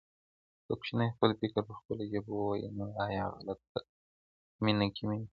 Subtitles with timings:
[0.55, 3.59] که کوچنی خپل فکر په خپله ژبه ووایي نو ایا غلط
[4.53, 5.27] فهمي نه کمېږي.